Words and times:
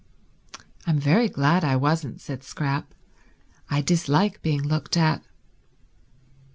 "I'm 0.87 0.97
very 0.99 1.29
glad 1.29 1.63
I 1.63 1.75
wasn't," 1.75 2.21
said 2.21 2.41
Scrap. 2.43 2.95
"I 3.69 3.81
dislike 3.81 4.41
being 4.41 4.63
looked 4.63 4.97
at." 4.97 5.21